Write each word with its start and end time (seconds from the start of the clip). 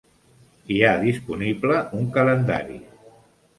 Hi 0.75 0.77
ha 0.87 0.93
disponible 1.03 1.77
un 2.01 2.11
calendari. 2.19 2.83